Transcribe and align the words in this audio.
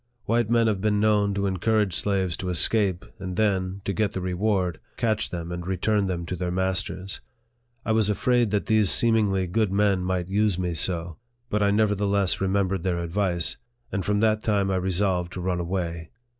White 0.25 0.49
men 0.49 0.65
have 0.65 0.81
been 0.81 0.99
known 0.99 1.35
to 1.35 1.45
encourage 1.45 1.93
slaves 1.95 2.35
to 2.37 2.49
escape, 2.49 3.05
and 3.19 3.35
then, 3.37 3.81
to 3.85 3.93
get 3.93 4.13
the 4.13 4.19
reward, 4.19 4.79
catch 4.97 5.29
them 5.29 5.51
and 5.51 5.67
return 5.67 6.07
them 6.07 6.25
to 6.25 6.35
their 6.35 6.49
masters. 6.49 7.21
I 7.85 7.91
was 7.91 8.09
afraid 8.09 8.49
that 8.49 8.65
these 8.65 8.89
seemingly 8.89 9.45
good 9.45 9.71
men 9.71 10.03
might 10.03 10.27
use 10.27 10.57
me 10.57 10.73
so; 10.73 11.17
but 11.51 11.61
I 11.61 11.69
nevertheless 11.69 12.41
remembered 12.41 12.81
their 12.81 12.97
advice, 12.97 13.57
and 13.91 14.03
from 14.03 14.21
that 14.21 14.41
time 14.41 14.71
I 14.71 14.77
resolved 14.77 15.33
to 15.33 15.39
run 15.39 15.59
away. 15.59 16.09